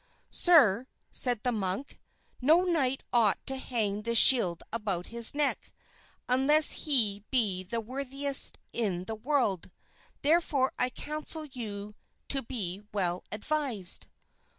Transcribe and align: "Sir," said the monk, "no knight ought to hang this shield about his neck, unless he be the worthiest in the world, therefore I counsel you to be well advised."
"Sir," 0.31 0.87
said 1.11 1.43
the 1.43 1.51
monk, 1.51 2.01
"no 2.41 2.63
knight 2.63 3.03
ought 3.13 3.37
to 3.45 3.55
hang 3.55 4.01
this 4.01 4.17
shield 4.17 4.63
about 4.73 5.05
his 5.13 5.35
neck, 5.35 5.71
unless 6.27 6.71
he 6.85 7.23
be 7.29 7.61
the 7.61 7.79
worthiest 7.81 8.57
in 8.73 9.03
the 9.05 9.13
world, 9.13 9.69
therefore 10.23 10.73
I 10.79 10.89
counsel 10.89 11.45
you 11.45 11.93
to 12.29 12.41
be 12.41 12.81
well 12.91 13.23
advised." 13.31 14.07